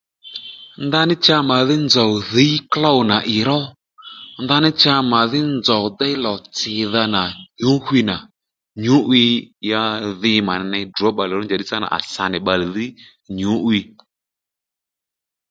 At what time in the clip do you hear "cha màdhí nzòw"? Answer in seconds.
1.25-2.11, 4.81-5.83